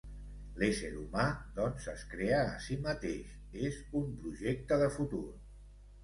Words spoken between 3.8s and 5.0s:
un projecte de